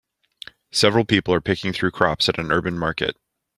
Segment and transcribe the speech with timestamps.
[0.71, 3.15] Several people are picking through crops at an urban market.